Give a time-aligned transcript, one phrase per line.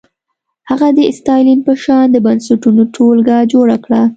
[0.69, 4.01] هغه د ستالین په شان د بنسټونو ټولګه جوړه کړه.